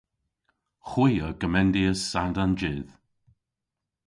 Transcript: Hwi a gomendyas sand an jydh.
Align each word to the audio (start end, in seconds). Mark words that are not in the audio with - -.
Hwi 0.89 1.11
a 1.27 1.27
gomendyas 1.39 1.99
sand 2.11 2.35
an 2.43 2.51
jydh. 2.59 2.93